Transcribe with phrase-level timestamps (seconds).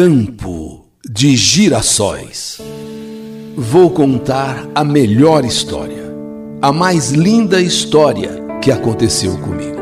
[0.00, 2.60] Campo de Girassóis.
[3.56, 6.14] Vou contar a melhor história,
[6.62, 8.30] a mais linda história
[8.62, 9.80] que aconteceu comigo.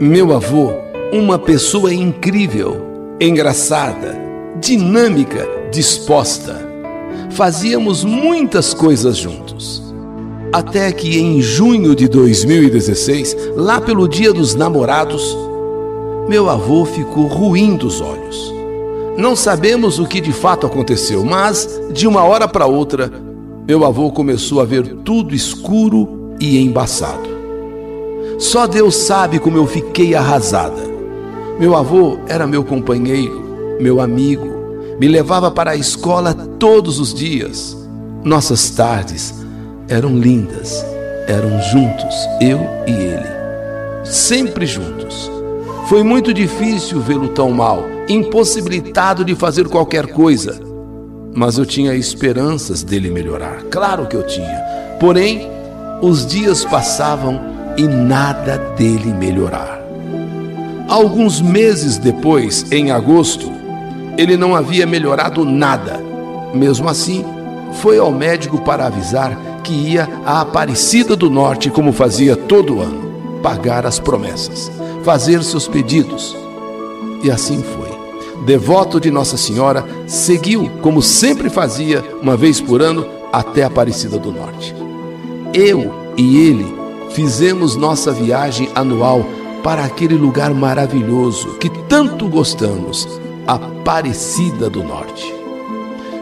[0.00, 0.70] Meu avô,
[1.12, 4.16] uma pessoa incrível, engraçada,
[4.60, 6.64] dinâmica, disposta.
[7.32, 9.82] Fazíamos muitas coisas juntos.
[10.52, 15.36] Até que em junho de 2016, lá pelo Dia dos Namorados,
[16.28, 18.59] meu avô ficou ruim dos olhos
[19.16, 23.10] não sabemos o que de fato aconteceu, mas de uma hora para outra,
[23.66, 27.28] meu avô começou a ver tudo escuro e embaçado.
[28.38, 30.88] Só Deus sabe como eu fiquei arrasada.
[31.58, 34.48] Meu avô era meu companheiro, meu amigo,
[34.98, 37.76] me levava para a escola todos os dias.
[38.24, 39.34] Nossas tardes
[39.88, 40.84] eram lindas,
[41.26, 45.30] eram juntos, eu e ele, sempre juntos.
[45.86, 50.60] Foi muito difícil vê-lo tão mal, impossibilitado de fazer qualquer coisa.
[51.34, 54.60] Mas eu tinha esperanças dele melhorar, claro que eu tinha.
[54.98, 55.48] Porém,
[56.02, 57.40] os dias passavam
[57.76, 59.80] e nada dele melhorar.
[60.88, 63.50] Alguns meses depois, em agosto,
[64.18, 66.00] ele não havia melhorado nada.
[66.52, 67.24] Mesmo assim,
[67.74, 73.40] foi ao médico para avisar que ia à Aparecida do Norte, como fazia todo ano,
[73.40, 74.70] pagar as promessas
[75.02, 76.36] fazer seus pedidos.
[77.22, 77.89] E assim foi.
[78.44, 84.32] Devoto de Nossa Senhora, seguiu, como sempre fazia, uma vez por ano, até Aparecida do
[84.32, 84.74] Norte.
[85.52, 86.74] Eu e ele
[87.10, 89.24] fizemos nossa viagem anual
[89.62, 93.06] para aquele lugar maravilhoso que tanto gostamos,
[93.46, 95.34] Aparecida do Norte.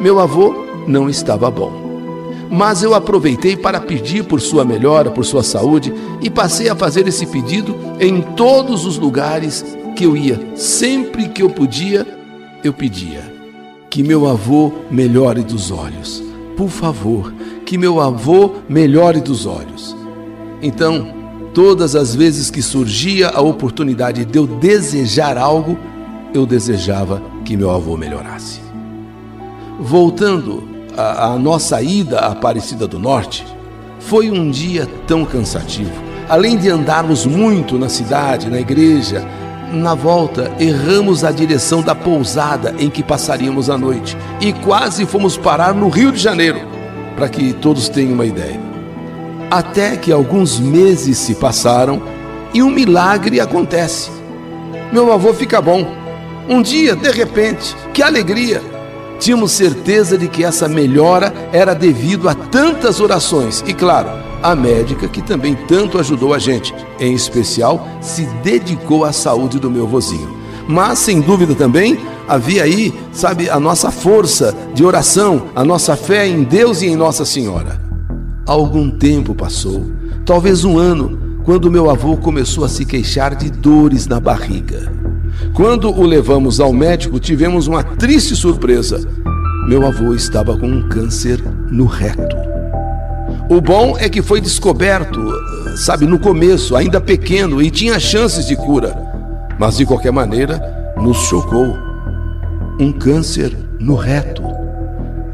[0.00, 1.82] Meu avô não estava bom
[2.54, 5.90] mas eu aproveitei para pedir por sua melhora, por sua saúde
[6.20, 10.56] e passei a fazer esse pedido em todos os lugares que eu ia.
[10.56, 12.06] Sempre que eu podia,
[12.64, 13.32] eu pedia.
[13.88, 16.22] Que meu avô melhore dos olhos.
[16.56, 17.32] Por favor,
[17.64, 19.96] que meu avô melhore dos olhos.
[20.60, 21.08] Então,
[21.54, 25.78] todas as vezes que surgia a oportunidade de eu desejar algo,
[26.34, 28.60] eu desejava que meu avô melhorasse.
[29.80, 33.46] Voltando a nossa ida à Aparecida do Norte
[33.98, 35.92] foi um dia tão cansativo.
[36.28, 39.26] Além de andarmos muito na cidade, na igreja,
[39.72, 45.36] na volta erramos a direção da pousada em que passaríamos a noite e quase fomos
[45.36, 46.60] parar no Rio de Janeiro,
[47.16, 48.60] para que todos tenham uma ideia.
[49.50, 52.02] Até que alguns meses se passaram
[52.54, 54.10] e um milagre acontece.
[54.92, 55.86] Meu avô fica bom.
[56.48, 58.62] Um dia, de repente, que alegria!
[59.18, 64.10] Tínhamos certeza de que essa melhora era devido a tantas orações e, claro,
[64.42, 69.70] a médica que também tanto ajudou a gente, em especial se dedicou à saúde do
[69.70, 70.36] meu vozinho.
[70.68, 71.98] Mas, sem dúvida também,
[72.28, 76.96] havia aí, sabe, a nossa força de oração, a nossa fé em Deus e em
[76.96, 77.80] Nossa Senhora.
[78.46, 79.86] Algum tempo passou,
[80.24, 84.92] talvez um ano, quando meu avô começou a se queixar de dores na barriga.
[85.54, 89.00] Quando o levamos ao médico, tivemos uma triste surpresa.
[89.66, 92.51] Meu avô estava com um câncer no reto.
[93.52, 95.20] O bom é que foi descoberto,
[95.76, 98.96] sabe, no começo, ainda pequeno, e tinha chances de cura.
[99.58, 101.76] Mas de qualquer maneira, nos chocou.
[102.80, 104.42] Um câncer no reto.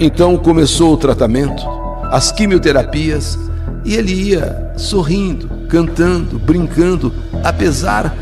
[0.00, 1.62] Então começou o tratamento,
[2.10, 3.38] as quimioterapias,
[3.84, 7.14] e ele ia sorrindo, cantando, brincando,
[7.44, 8.16] apesar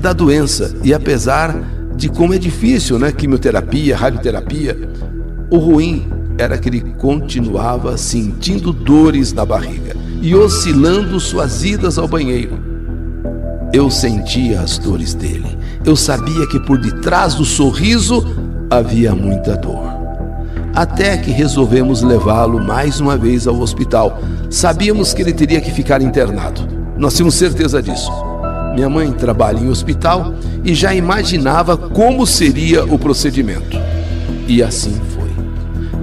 [0.00, 0.74] da doença.
[0.82, 1.54] E apesar
[1.94, 3.12] de como é difícil, né?
[3.12, 4.76] Quimioterapia, radioterapia,
[5.48, 12.06] o ruim era que ele continuava sentindo dores na barriga e oscilando suas idas ao
[12.06, 12.58] banheiro.
[13.72, 15.56] Eu sentia as dores dele.
[15.84, 18.24] Eu sabia que por detrás do sorriso
[18.70, 19.96] havia muita dor.
[20.74, 24.20] Até que resolvemos levá-lo mais uma vez ao hospital.
[24.50, 26.60] Sabíamos que ele teria que ficar internado.
[26.98, 28.10] Nós tínhamos certeza disso.
[28.74, 33.78] Minha mãe trabalha em hospital e já imaginava como seria o procedimento.
[34.46, 35.05] E assim.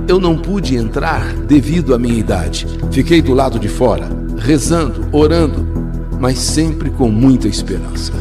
[0.07, 2.67] Eu não pude entrar devido à minha idade.
[2.91, 5.65] Fiquei do lado de fora, rezando, orando,
[6.19, 8.11] mas sempre com muita esperança.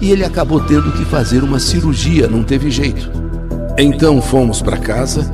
[0.00, 3.10] E ele acabou tendo que fazer uma cirurgia, não teve jeito.
[3.76, 5.30] Então fomos para casa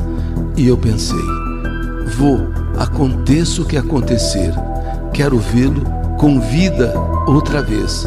[0.57, 1.25] e eu pensei:
[2.17, 4.53] vou, aconteça o que acontecer,
[5.13, 5.83] quero vê-lo
[6.19, 6.93] com vida
[7.27, 8.07] outra vez.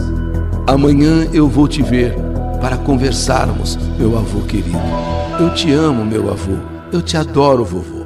[0.67, 2.13] Amanhã eu vou te ver
[2.59, 4.77] para conversarmos, meu avô querido.
[5.39, 6.78] Eu te amo, meu avô.
[6.91, 8.05] Eu te adoro, vovô.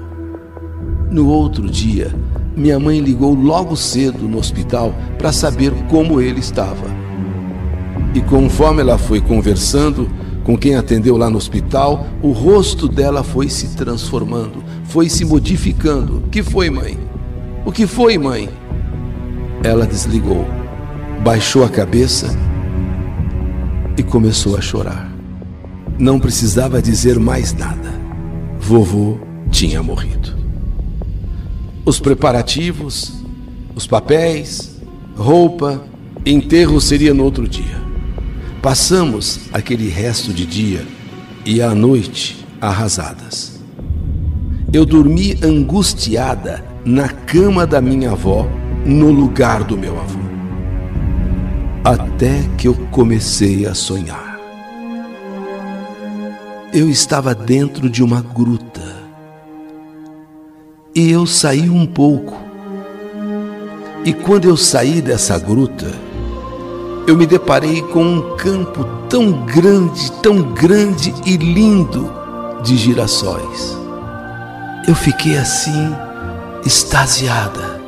[1.09, 2.13] No outro dia,
[2.53, 6.85] minha mãe ligou logo cedo no hospital para saber como ele estava.
[8.13, 10.09] E conforme ela foi conversando,
[10.43, 16.17] com quem atendeu lá no hospital, o rosto dela foi se transformando, foi se modificando.
[16.17, 16.97] O que foi, mãe?
[17.65, 18.49] O que foi, mãe?
[19.63, 20.45] Ela desligou,
[21.23, 22.37] baixou a cabeça
[23.97, 25.09] e começou a chorar.
[25.97, 28.02] Não precisava dizer mais nada.
[28.65, 29.17] Vovô
[29.51, 30.33] tinha morrido.
[31.83, 33.11] Os preparativos,
[33.75, 34.81] os papéis,
[35.17, 35.83] roupa,
[36.25, 37.83] enterro seria no outro dia.
[38.61, 40.87] Passamos aquele resto de dia
[41.45, 43.59] e a noite arrasadas.
[44.71, 48.47] Eu dormi angustiada na cama da minha avó,
[48.85, 50.19] no lugar do meu avô.
[51.83, 54.32] Até que eu comecei a sonhar.
[56.73, 58.81] Eu estava dentro de uma gruta.
[60.95, 62.35] E eu saí um pouco.
[64.03, 65.93] E quando eu saí dessa gruta,
[67.05, 72.11] eu me deparei com um campo tão grande, tão grande e lindo
[72.63, 73.77] de girassóis.
[74.87, 75.95] Eu fiquei assim,
[76.65, 77.79] extasiada.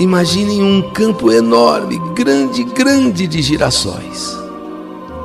[0.00, 4.34] Imaginem um campo enorme, grande, grande de girassóis.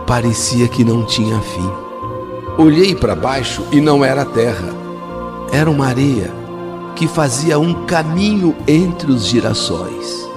[0.06, 1.91] Parecia que não tinha fim.
[2.58, 4.74] Olhei para baixo e não era terra,
[5.52, 6.32] era uma areia
[6.96, 10.30] que fazia um caminho entre os girassóis.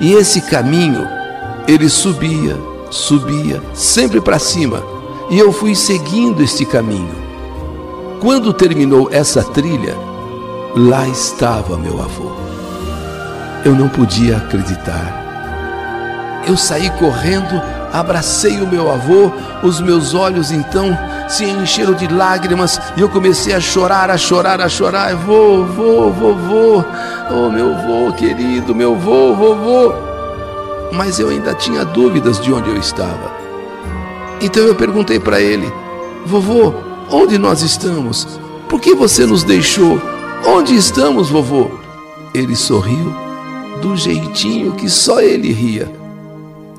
[0.00, 1.06] E esse caminho
[1.68, 2.56] ele subia,
[2.90, 4.82] subia, sempre para cima,
[5.30, 7.14] e eu fui seguindo este caminho.
[8.20, 9.94] Quando terminou essa trilha,
[10.74, 12.30] lá estava meu avô.
[13.64, 15.24] Eu não podia acreditar.
[16.46, 17.60] Eu saí correndo,
[17.98, 19.30] abracei o meu avô,
[19.62, 20.96] os meus olhos então
[21.28, 25.14] se encheram de lágrimas e eu comecei a chorar, a chorar, a chorar.
[25.14, 26.84] Vovô, vovô,
[27.30, 30.06] oh meu vô querido, meu vô, vovô
[30.92, 33.30] mas eu ainda tinha dúvidas de onde eu estava.
[34.40, 35.70] Então eu perguntei para ele:
[36.24, 36.72] Vovô,
[37.10, 38.26] onde nós estamos?
[38.68, 40.00] Por que você nos deixou?
[40.44, 41.70] Onde estamos, vovô?
[42.34, 43.14] Ele sorriu
[43.80, 45.90] do jeitinho que só ele ria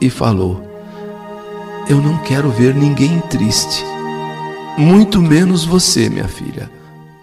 [0.02, 0.67] e falou:
[1.90, 3.86] Eu não quero ver ninguém triste,
[4.78, 6.70] muito menos você, minha filha,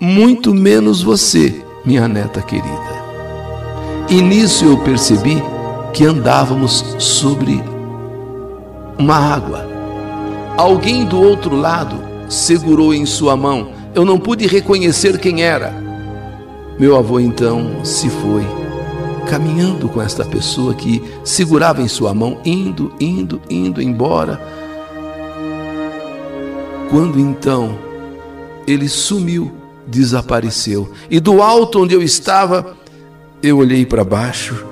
[0.01, 3.05] muito menos você, minha neta querida.
[4.09, 5.43] E nisso eu percebi
[5.93, 7.63] que andávamos sobre
[8.99, 9.69] uma água.
[10.57, 11.97] Alguém do outro lado
[12.29, 13.69] segurou em sua mão.
[13.95, 15.75] Eu não pude reconhecer quem era.
[16.79, 18.47] Meu avô então se foi,
[19.25, 24.41] caminhando com esta pessoa que segurava em sua mão, indo, indo, indo embora.
[26.91, 27.79] Quando então
[28.67, 29.53] ele sumiu,
[29.87, 32.77] desapareceu, e do alto onde eu estava,
[33.43, 34.65] eu olhei para baixo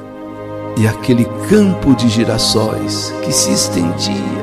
[0.79, 4.43] e aquele campo de girassóis que se estendia.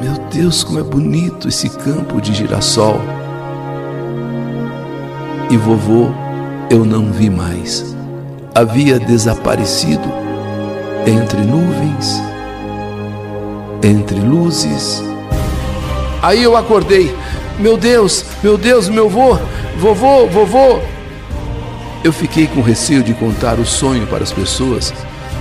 [0.00, 3.00] Meu Deus, como é bonito esse campo de girassol.
[5.50, 6.10] E vovô
[6.70, 7.95] eu não vi mais.
[8.56, 10.10] Havia desaparecido
[11.06, 12.18] entre nuvens,
[13.82, 15.02] entre luzes.
[16.22, 17.14] Aí eu acordei.
[17.58, 19.38] Meu Deus, meu Deus, meu vô,
[19.78, 20.80] vovô, vovô,
[22.02, 24.90] eu fiquei com receio de contar o sonho para as pessoas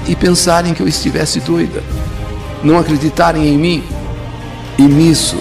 [0.10, 1.82] e pensarem que eu estivesse doida,
[2.62, 3.84] não acreditarem em mim.
[4.78, 5.38] E nisso,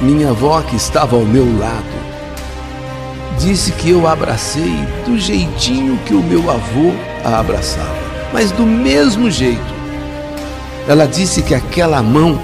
[0.00, 1.91] minha avó, que estava ao meu lado,
[3.42, 4.72] disse que eu abracei
[5.04, 6.92] do jeitinho que o meu avô
[7.24, 7.96] a abraçava,
[8.32, 9.72] mas do mesmo jeito.
[10.88, 12.40] Ela disse que aquela mão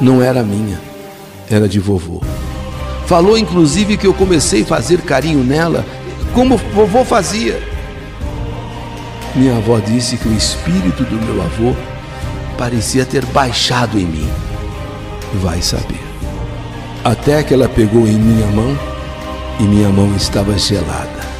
[0.00, 0.80] não era minha,
[1.50, 2.20] era de vovô.
[3.06, 5.84] Falou inclusive que eu comecei a fazer carinho nela
[6.32, 7.60] como vovô fazia.
[9.34, 11.74] Minha avó disse que o espírito do meu avô
[12.56, 14.30] parecia ter baixado em mim.
[15.34, 16.00] Vai saber.
[17.02, 18.89] Até que ela pegou em minha mão
[19.60, 21.30] e minha mão estava gelada.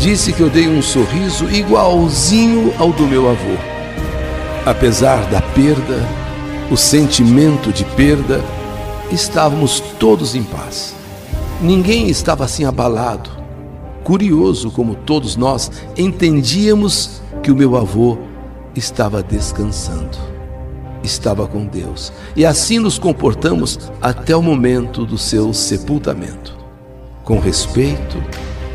[0.00, 3.56] Disse que eu dei um sorriso igualzinho ao do meu avô.
[4.64, 6.08] Apesar da perda,
[6.70, 8.42] o sentimento de perda,
[9.12, 10.94] estávamos todos em paz.
[11.60, 13.36] Ninguém estava assim abalado
[14.06, 18.16] curioso como todos nós, entendíamos que o meu avô
[18.72, 20.16] estava descansando,
[21.02, 22.12] estava com Deus.
[22.36, 26.55] E assim nos comportamos até o momento do seu sepultamento,
[27.26, 28.22] com respeito,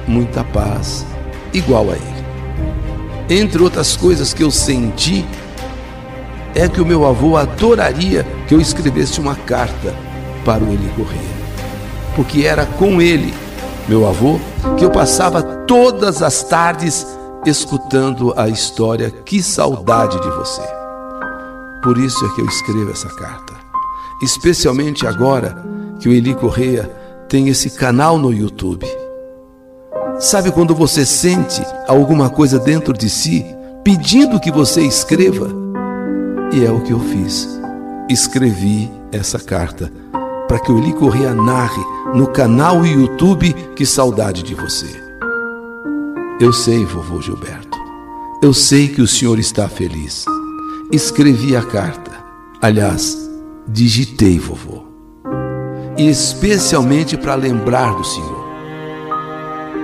[0.06, 1.06] muita paz,
[1.54, 3.42] igual a ele.
[3.42, 5.26] Entre outras coisas que eu senti,
[6.54, 9.96] é que o meu avô adoraria que eu escrevesse uma carta
[10.44, 13.34] para o ele correr, porque era com ele
[13.88, 14.40] meu avô,
[14.78, 17.08] que eu passava todas as tardes
[17.46, 20.62] escutando a história Que saudade de você.
[21.82, 23.54] Por isso é que eu escrevo essa carta.
[24.22, 25.66] especialmente agora
[26.00, 27.01] que o Eli Correia
[27.32, 28.86] tem esse canal no YouTube.
[30.20, 33.46] Sabe quando você sente alguma coisa dentro de si
[33.86, 35.50] pedindo que você escreva?
[36.52, 37.48] E é o que eu fiz.
[38.10, 39.90] Escrevi essa carta
[40.46, 41.82] para que o Eli Correia narre
[42.14, 44.94] no canal YouTube Que Saudade de Você.
[46.38, 47.78] Eu sei, vovô Gilberto.
[48.44, 50.26] Eu sei que o senhor está feliz.
[50.92, 52.12] Escrevi a carta.
[52.62, 53.18] Aliás,
[53.70, 54.91] digitei, vovô.
[56.02, 58.44] E especialmente para lembrar do senhor.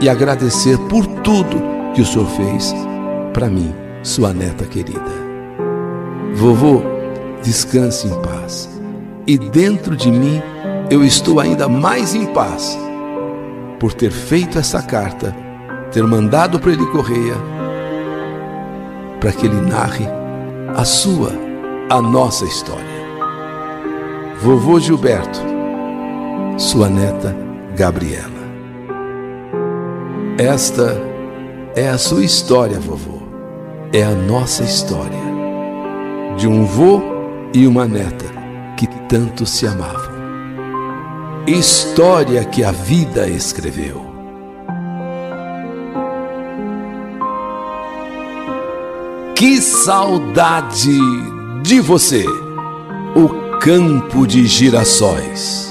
[0.01, 1.61] E agradecer por tudo
[1.93, 2.73] que o senhor fez
[3.31, 3.71] para mim,
[4.01, 5.11] sua neta querida.
[6.33, 6.81] Vovô,
[7.43, 8.67] descanse em paz.
[9.27, 10.41] E dentro de mim
[10.89, 12.75] eu estou ainda mais em paz
[13.79, 15.35] por ter feito essa carta
[15.91, 17.35] ter mandado para ele Correia
[19.21, 20.07] para que ele narre
[20.75, 21.31] a sua,
[21.91, 22.97] a nossa história.
[24.41, 25.56] Vovô Gilberto,
[26.57, 27.35] sua neta
[27.75, 28.25] Gabriela.
[30.39, 30.99] Esta
[31.75, 33.19] é a sua história, vovô.
[33.93, 35.27] É a nossa história.
[36.35, 37.01] De um vô
[37.53, 38.25] e uma neta
[38.75, 40.17] que tanto se amavam.
[41.45, 44.05] História que a vida escreveu.
[49.35, 50.99] Que saudade
[51.61, 52.25] de você!
[53.15, 55.66] O campo de girassóis.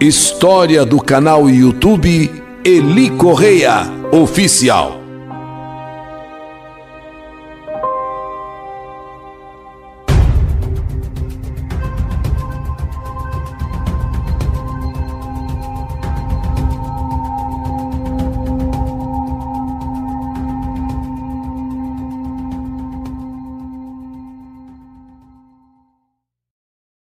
[0.00, 2.30] História do canal YouTube
[2.64, 4.97] Eli Correia Oficial.